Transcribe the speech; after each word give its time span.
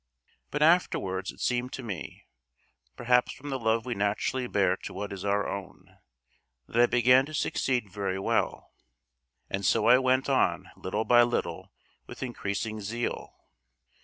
But 0.49 0.63
afterwards 0.63 1.31
it 1.31 1.39
seemed 1.41 1.73
to 1.73 1.83
me 1.83 2.25
perhaps 2.97 3.33
from 3.33 3.51
the 3.51 3.59
love 3.59 3.85
we 3.85 3.93
naturally 3.93 4.47
bear 4.47 4.75
to 4.77 4.95
what 4.95 5.13
is 5.13 5.23
our 5.23 5.47
own 5.47 5.99
that 6.67 6.81
I 6.81 6.87
began 6.87 7.23
to 7.27 7.35
succeed 7.35 7.87
very 7.91 8.17
well; 8.17 8.73
and 9.47 9.63
so 9.63 9.85
I 9.85 9.99
went 9.99 10.27
on 10.27 10.71
little 10.75 11.05
by 11.05 11.21
little 11.21 11.71
with 12.07 12.23
increasing 12.23 12.81
zeal." 12.81 13.37